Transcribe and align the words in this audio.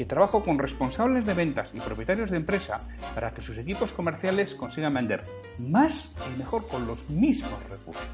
que 0.00 0.06
trabajo 0.06 0.42
con 0.42 0.58
responsables 0.58 1.26
de 1.26 1.34
ventas 1.34 1.74
y 1.74 1.80
propietarios 1.80 2.30
de 2.30 2.38
empresa 2.38 2.88
para 3.14 3.34
que 3.34 3.42
sus 3.42 3.58
equipos 3.58 3.92
comerciales 3.92 4.54
consigan 4.54 4.94
vender 4.94 5.24
más 5.58 6.10
y 6.26 6.30
mejor 6.38 6.66
con 6.68 6.86
los 6.86 7.10
mismos 7.10 7.62
recursos. 7.68 8.08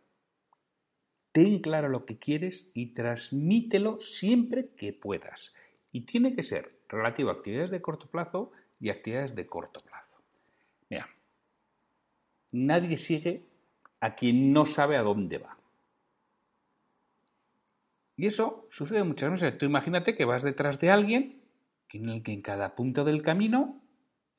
Ten 1.33 1.59
claro 1.59 1.89
lo 1.89 2.05
que 2.05 2.17
quieres 2.17 2.69
y 2.73 2.93
transmítelo 2.93 3.99
siempre 3.99 4.69
que 4.77 4.93
puedas. 4.93 5.53
Y 5.91 6.01
tiene 6.01 6.35
que 6.35 6.43
ser 6.43 6.69
relativo 6.89 7.29
a 7.29 7.33
actividades 7.33 7.71
de 7.71 7.81
corto 7.81 8.07
plazo 8.07 8.51
y 8.79 8.89
actividades 8.89 9.35
de 9.35 9.47
corto 9.47 9.79
plazo. 9.79 10.21
Mira, 10.89 11.07
nadie 12.51 12.97
sigue 12.97 13.45
a 13.99 14.15
quien 14.15 14.53
no 14.53 14.65
sabe 14.65 14.97
a 14.97 15.01
dónde 15.01 15.37
va. 15.39 15.57
Y 18.15 18.25
eso 18.25 18.67
sucede 18.71 19.03
muchas 19.03 19.31
veces. 19.31 19.57
Tú 19.57 19.65
imagínate 19.65 20.15
que 20.15 20.25
vas 20.25 20.43
detrás 20.43 20.79
de 20.79 20.89
alguien 20.89 21.43
en 21.89 22.09
el 22.09 22.23
que 22.23 22.33
en 22.33 22.41
cada 22.41 22.75
punto 22.75 23.03
del 23.03 23.21
camino 23.21 23.81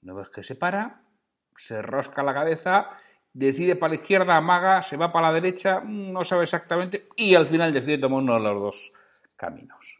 no 0.02 0.14
ves 0.14 0.28
que 0.30 0.42
se 0.42 0.54
para, 0.54 1.02
se 1.56 1.80
rosca 1.82 2.22
la 2.22 2.34
cabeza, 2.34 2.90
decide 3.32 3.76
para 3.76 3.94
la 3.94 4.00
izquierda, 4.00 4.36
amaga, 4.36 4.82
se 4.82 4.96
va 4.96 5.12
para 5.12 5.28
la 5.28 5.34
derecha, 5.34 5.80
no 5.80 6.24
sabe 6.24 6.44
exactamente 6.44 7.08
y 7.16 7.34
al 7.34 7.46
final 7.46 7.72
decide 7.72 7.98
tomar 7.98 8.22
uno 8.22 8.34
de 8.34 8.40
los 8.40 8.60
dos 8.60 8.92
caminos. 9.36 9.98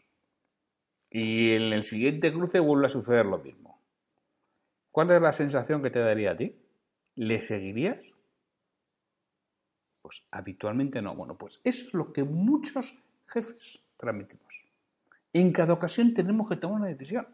Y 1.11 1.53
en 1.53 1.73
el 1.73 1.83
siguiente 1.83 2.31
cruce 2.31 2.59
vuelve 2.59 2.85
a 2.85 2.89
suceder 2.89 3.25
lo 3.25 3.39
mismo. 3.39 3.79
¿Cuál 4.91 5.11
es 5.11 5.21
la 5.21 5.33
sensación 5.33 5.81
que 5.81 5.89
te 5.89 5.99
daría 5.99 6.31
a 6.31 6.37
ti? 6.37 6.55
¿Le 7.15 7.41
seguirías? 7.41 7.99
Pues 10.01 10.23
habitualmente 10.31 11.01
no. 11.01 11.15
Bueno, 11.15 11.37
pues 11.37 11.59
eso 11.63 11.87
es 11.87 11.93
lo 11.93 12.13
que 12.13 12.23
muchos 12.23 12.95
jefes 13.27 13.79
transmitimos. 13.97 14.63
En 15.33 15.51
cada 15.51 15.73
ocasión 15.73 16.13
tenemos 16.13 16.49
que 16.49 16.55
tomar 16.55 16.81
una 16.81 16.89
decisión. 16.89 17.27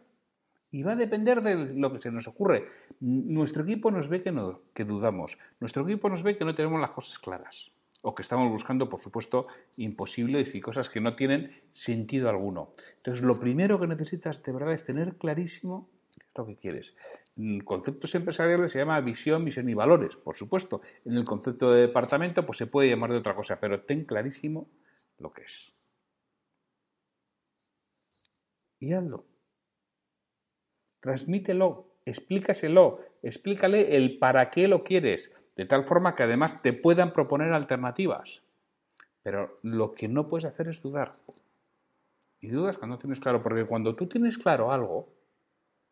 Y 0.70 0.82
va 0.82 0.92
a 0.92 0.96
depender 0.96 1.42
de 1.42 1.54
lo 1.74 1.92
que 1.92 2.00
se 2.00 2.10
nos 2.10 2.26
ocurre. 2.28 2.68
Nuestro 3.00 3.62
equipo 3.62 3.90
nos 3.90 4.08
ve 4.08 4.22
que, 4.22 4.32
no, 4.32 4.60
que 4.74 4.84
dudamos. 4.84 5.38
Nuestro 5.60 5.84
equipo 5.84 6.10
nos 6.10 6.22
ve 6.22 6.36
que 6.36 6.44
no 6.44 6.54
tenemos 6.54 6.80
las 6.80 6.90
cosas 6.90 7.18
claras 7.18 7.70
o 8.06 8.14
que 8.14 8.22
estamos 8.22 8.48
buscando, 8.48 8.88
por 8.88 9.00
supuesto, 9.00 9.48
imposibles 9.76 10.54
y 10.54 10.60
cosas 10.60 10.88
que 10.88 11.00
no 11.00 11.16
tienen 11.16 11.60
sentido 11.72 12.28
alguno. 12.28 12.72
Entonces, 12.98 13.24
lo 13.24 13.40
primero 13.40 13.80
que 13.80 13.88
necesitas 13.88 14.40
de 14.44 14.52
verdad 14.52 14.74
es 14.74 14.84
tener 14.84 15.16
clarísimo 15.16 15.90
lo 16.36 16.46
que 16.46 16.56
quieres. 16.56 16.94
En 17.36 17.58
conceptos 17.64 18.14
empresariales 18.14 18.70
se 18.70 18.78
llama 18.78 19.00
visión, 19.00 19.42
misión 19.42 19.68
y 19.68 19.74
valores, 19.74 20.14
por 20.14 20.36
supuesto. 20.36 20.82
En 21.04 21.14
el 21.14 21.24
concepto 21.24 21.72
de 21.72 21.80
departamento, 21.80 22.46
pues 22.46 22.58
se 22.58 22.68
puede 22.68 22.88
llamar 22.88 23.10
de 23.10 23.18
otra 23.18 23.34
cosa, 23.34 23.58
pero 23.58 23.82
ten 23.82 24.04
clarísimo 24.04 24.70
lo 25.18 25.32
que 25.32 25.42
es. 25.42 25.74
Y 28.78 28.92
hazlo. 28.92 29.26
Transmítelo, 31.00 31.96
explícaselo, 32.04 33.00
explícale 33.24 33.96
el 33.96 34.18
para 34.18 34.48
qué 34.50 34.68
lo 34.68 34.84
quieres 34.84 35.32
de 35.56 35.64
tal 35.64 35.84
forma 35.84 36.14
que 36.14 36.22
además 36.22 36.62
te 36.62 36.72
puedan 36.72 37.12
proponer 37.12 37.52
alternativas. 37.52 38.42
Pero 39.22 39.58
lo 39.62 39.92
que 39.92 40.06
no 40.06 40.28
puedes 40.28 40.44
hacer 40.44 40.68
es 40.68 40.82
dudar. 40.82 41.16
Y 42.40 42.48
dudas 42.48 42.78
cuando 42.78 42.98
tienes 42.98 43.18
claro, 43.18 43.42
porque 43.42 43.64
cuando 43.64 43.96
tú 43.96 44.06
tienes 44.06 44.38
claro 44.38 44.70
algo, 44.70 45.08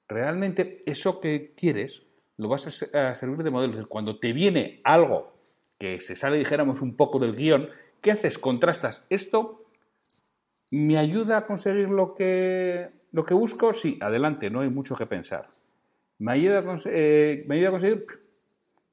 realmente 0.06 0.82
eso 0.86 1.20
que 1.20 1.54
quieres 1.56 2.02
lo 2.36 2.48
vas 2.48 2.66
a 2.66 3.14
servir 3.14 3.42
de 3.42 3.50
modelo. 3.50 3.88
Cuando 3.88 4.18
te 4.18 4.32
viene 4.32 4.80
algo 4.84 5.32
que 5.78 6.00
se 6.00 6.14
sale, 6.14 6.38
dijéramos, 6.38 6.82
un 6.82 6.96
poco 6.96 7.18
del 7.18 7.34
guion, 7.34 7.68
¿qué 8.02 8.12
haces? 8.12 8.38
Contrastas. 8.38 9.04
¿Esto 9.08 9.64
me 10.70 10.98
ayuda 10.98 11.38
a 11.38 11.46
conseguir 11.46 11.88
lo 11.88 12.14
que, 12.14 12.90
lo 13.12 13.24
que 13.24 13.34
busco? 13.34 13.72
Sí, 13.72 13.98
adelante, 14.00 14.50
no 14.50 14.60
hay 14.60 14.68
mucho 14.68 14.94
que 14.94 15.06
pensar. 15.06 15.48
¿Me 16.18 16.32
ayuda 16.32 16.62
eh, 16.86 17.44
¿me 17.46 17.56
ayuda 17.56 17.68
a 17.68 17.72
conseguir? 17.72 18.06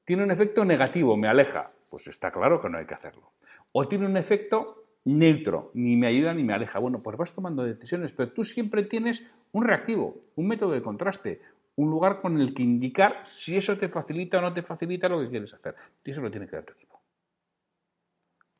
Tiene 0.04 0.24
un 0.24 0.30
efecto 0.30 0.64
negativo, 0.64 1.16
me 1.16 1.28
aleja. 1.28 1.66
Pues 1.88 2.06
está 2.06 2.30
claro 2.30 2.60
que 2.60 2.68
no 2.68 2.78
hay 2.78 2.86
que 2.86 2.94
hacerlo. 2.94 3.32
O 3.72 3.86
tiene 3.86 4.06
un 4.06 4.16
efecto 4.16 4.84
neutro, 5.04 5.70
ni 5.74 5.96
me 5.96 6.06
ayuda 6.06 6.32
ni 6.34 6.42
me 6.42 6.54
aleja. 6.54 6.78
Bueno, 6.78 7.02
pues 7.02 7.16
vas 7.16 7.32
tomando 7.32 7.64
decisiones, 7.64 8.12
pero 8.12 8.32
tú 8.32 8.44
siempre 8.44 8.84
tienes 8.84 9.24
un 9.52 9.64
reactivo, 9.64 10.20
un 10.36 10.48
método 10.48 10.72
de 10.72 10.82
contraste, 10.82 11.40
un 11.76 11.90
lugar 11.90 12.20
con 12.20 12.40
el 12.40 12.54
que 12.54 12.62
indicar 12.62 13.26
si 13.26 13.56
eso 13.56 13.76
te 13.76 13.88
facilita 13.88 14.38
o 14.38 14.42
no 14.42 14.52
te 14.52 14.62
facilita 14.62 15.08
lo 15.08 15.20
que 15.20 15.28
quieres 15.28 15.52
hacer. 15.54 15.74
Y 16.04 16.10
eso 16.10 16.20
lo 16.20 16.30
tiene 16.30 16.46
que 16.46 16.56
dar 16.56 16.64
tu 16.64 16.72
equipo. 16.72 17.00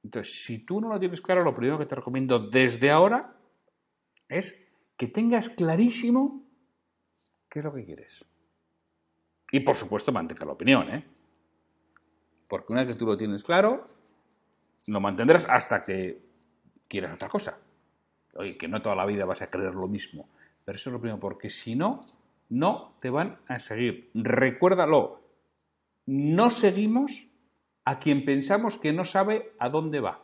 Entonces, 0.02 0.42
si 0.44 0.60
tú 0.64 0.80
no 0.80 0.88
lo 0.88 0.98
tienes 0.98 1.20
claro, 1.20 1.44
lo 1.44 1.54
primero 1.54 1.78
que 1.78 1.86
te 1.86 1.94
recomiendo 1.94 2.38
desde 2.38 2.90
ahora 2.90 3.36
es 4.28 4.58
que 4.96 5.06
tengas 5.06 5.48
clarísimo 5.48 6.44
qué 7.48 7.60
es 7.60 7.64
lo 7.64 7.72
que 7.72 7.84
quieres. 7.84 8.24
Y 9.52 9.60
por 9.60 9.76
supuesto, 9.76 10.10
mantenga 10.10 10.46
la 10.46 10.52
opinión, 10.52 10.88
¿eh? 10.90 11.04
Porque 12.52 12.74
una 12.74 12.82
vez 12.82 12.92
que 12.92 12.98
tú 12.98 13.06
lo 13.06 13.16
tienes 13.16 13.42
claro, 13.42 13.88
lo 14.86 15.00
mantendrás 15.00 15.46
hasta 15.48 15.86
que 15.86 16.20
quieras 16.86 17.14
otra 17.14 17.30
cosa. 17.30 17.56
Oye, 18.34 18.58
que 18.58 18.68
no 18.68 18.82
toda 18.82 18.94
la 18.94 19.06
vida 19.06 19.24
vas 19.24 19.40
a 19.40 19.46
creer 19.46 19.74
lo 19.74 19.88
mismo. 19.88 20.28
Pero 20.62 20.76
eso 20.76 20.90
es 20.90 20.92
lo 20.92 21.00
primero, 21.00 21.18
porque 21.18 21.48
si 21.48 21.74
no, 21.76 22.02
no 22.50 22.92
te 23.00 23.08
van 23.08 23.38
a 23.48 23.58
seguir. 23.58 24.10
Recuérdalo, 24.12 25.22
no 26.04 26.50
seguimos 26.50 27.26
a 27.86 27.98
quien 27.98 28.26
pensamos 28.26 28.76
que 28.76 28.92
no 28.92 29.06
sabe 29.06 29.54
a 29.58 29.70
dónde 29.70 30.00
va. 30.00 30.22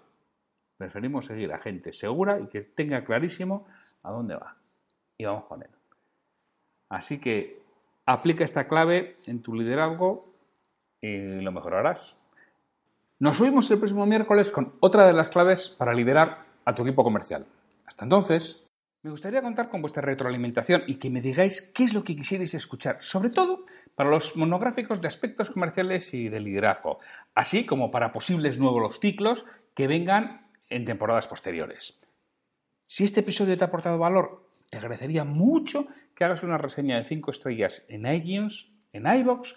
Preferimos 0.76 1.24
seguir 1.24 1.50
a 1.54 1.60
gente 1.60 1.94
segura 1.94 2.40
y 2.40 2.48
que 2.48 2.60
tenga 2.60 3.06
clarísimo 3.06 3.66
a 4.02 4.10
dónde 4.10 4.36
va. 4.36 4.54
Y 5.16 5.24
vamos 5.24 5.44
con 5.44 5.62
él. 5.62 5.70
Así 6.90 7.20
que 7.20 7.62
aplica 8.04 8.44
esta 8.44 8.68
clave 8.68 9.16
en 9.26 9.40
tu 9.40 9.54
liderazgo 9.54 10.36
y 11.00 11.40
lo 11.40 11.52
mejorarás. 11.52 12.16
Nos 13.20 13.36
subimos 13.36 13.70
el 13.70 13.78
próximo 13.78 14.06
miércoles 14.06 14.50
con 14.50 14.74
otra 14.80 15.06
de 15.06 15.12
las 15.12 15.28
claves 15.28 15.68
para 15.70 15.92
liderar 15.92 16.44
a 16.64 16.74
tu 16.74 16.82
equipo 16.82 17.02
comercial. 17.02 17.46
Hasta 17.86 18.04
entonces, 18.04 18.64
me 19.02 19.10
gustaría 19.10 19.42
contar 19.42 19.70
con 19.70 19.80
vuestra 19.80 20.02
retroalimentación 20.02 20.82
y 20.86 20.96
que 20.96 21.08
me 21.08 21.20
digáis 21.20 21.62
qué 21.74 21.84
es 21.84 21.94
lo 21.94 22.04
que 22.04 22.16
quisierais 22.16 22.54
escuchar, 22.54 22.98
sobre 23.00 23.30
todo 23.30 23.64
para 23.94 24.10
los 24.10 24.36
monográficos 24.36 25.00
de 25.00 25.08
aspectos 25.08 25.50
comerciales 25.50 26.12
y 26.14 26.28
de 26.28 26.40
liderazgo, 26.40 26.98
así 27.34 27.64
como 27.64 27.90
para 27.90 28.12
posibles 28.12 28.58
nuevos 28.58 29.00
ciclos 29.00 29.44
que 29.74 29.86
vengan 29.86 30.48
en 30.68 30.84
temporadas 30.84 31.26
posteriores. 31.26 31.98
Si 32.84 33.04
este 33.04 33.20
episodio 33.20 33.56
te 33.56 33.64
ha 33.64 33.68
aportado 33.68 33.98
valor, 33.98 34.48
te 34.70 34.78
agradecería 34.78 35.24
mucho 35.24 35.86
que 36.14 36.24
hagas 36.24 36.42
una 36.42 36.58
reseña 36.58 36.96
de 36.96 37.04
5 37.04 37.30
estrellas 37.30 37.84
en 37.88 38.06
iTunes, 38.06 38.68
en 38.92 39.06
iBox 39.06 39.56